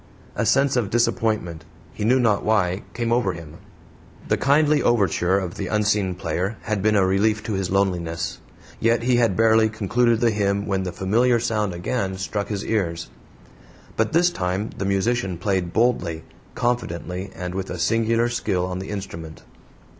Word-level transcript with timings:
A 0.35 0.47
sense 0.47 0.75
of 0.75 0.89
disappointment, 0.89 1.63
he 1.93 2.03
knew 2.03 2.19
not 2.19 2.43
why, 2.43 2.81
came 2.95 3.11
over 3.13 3.33
him. 3.33 3.57
The 4.29 4.35
kindly 4.35 4.81
overture 4.81 5.37
of 5.37 5.57
the 5.57 5.67
unseen 5.67 6.15
player 6.15 6.57
had 6.63 6.81
been 6.81 6.95
a 6.95 7.05
relief 7.05 7.43
to 7.43 7.53
his 7.53 7.69
loneliness. 7.69 8.39
Yet 8.79 9.03
he 9.03 9.17
had 9.17 9.37
barely 9.37 9.69
concluded 9.69 10.19
the 10.19 10.31
hymn 10.31 10.65
when 10.65 10.81
the 10.81 10.91
familiar 10.91 11.39
sound 11.39 11.75
again 11.75 12.17
struck 12.17 12.47
his 12.47 12.65
ears. 12.65 13.11
But 13.95 14.11
this 14.11 14.31
time 14.31 14.71
the 14.75 14.85
musician 14.85 15.37
played 15.37 15.71
boldly, 15.71 16.23
confidently, 16.55 17.29
and 17.35 17.53
with 17.53 17.69
a 17.69 17.77
singular 17.77 18.27
skill 18.27 18.65
on 18.65 18.79
the 18.79 18.89
instrument. 18.89 19.43